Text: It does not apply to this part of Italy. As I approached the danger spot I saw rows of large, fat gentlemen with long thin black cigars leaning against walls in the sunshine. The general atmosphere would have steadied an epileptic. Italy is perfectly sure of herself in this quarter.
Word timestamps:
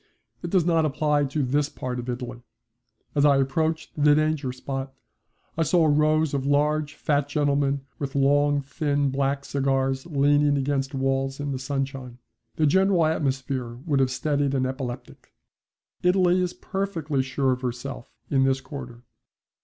It 0.41 0.49
does 0.49 0.65
not 0.65 0.83
apply 0.83 1.25
to 1.25 1.43
this 1.43 1.69
part 1.69 1.99
of 1.99 2.09
Italy. 2.09 2.41
As 3.13 3.23
I 3.23 3.37
approached 3.37 3.91
the 3.95 4.15
danger 4.15 4.51
spot 4.51 4.95
I 5.55 5.61
saw 5.61 5.85
rows 5.85 6.33
of 6.33 6.43
large, 6.43 6.95
fat 6.95 7.29
gentlemen 7.29 7.81
with 7.99 8.15
long 8.15 8.63
thin 8.63 9.11
black 9.11 9.45
cigars 9.45 10.07
leaning 10.07 10.57
against 10.57 10.95
walls 10.95 11.39
in 11.39 11.51
the 11.51 11.59
sunshine. 11.59 12.17
The 12.55 12.65
general 12.65 13.05
atmosphere 13.05 13.75
would 13.85 13.99
have 13.99 14.09
steadied 14.09 14.55
an 14.55 14.65
epileptic. 14.65 15.35
Italy 16.01 16.41
is 16.41 16.55
perfectly 16.55 17.21
sure 17.21 17.51
of 17.51 17.61
herself 17.61 18.09
in 18.27 18.43
this 18.43 18.59
quarter. 18.59 19.03